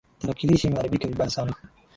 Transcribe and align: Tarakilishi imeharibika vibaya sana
Tarakilishi 0.19 0.67
imeharibika 0.67 1.07
vibaya 1.07 1.29
sana 1.29 1.53